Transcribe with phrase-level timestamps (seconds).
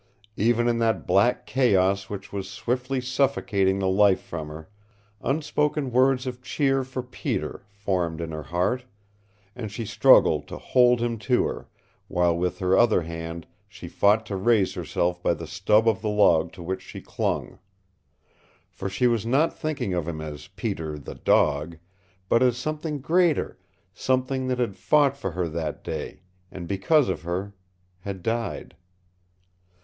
[0.37, 4.67] Even in that black chaos which was swiftly suffocating the life from her,
[5.21, 8.83] unspoken words of cheer for Peter formed in her heart,
[9.55, 11.67] and she struggled to hold him to her,
[12.07, 16.09] while with her other hand she fought to raise herself by the stub of the
[16.09, 17.59] log to which she clung.
[18.71, 21.77] For she was not thinking of him as Peter, the dog,
[22.27, 23.59] but as something greater
[23.93, 27.53] something that had fought for her that day, and because of her
[27.99, 28.75] had died.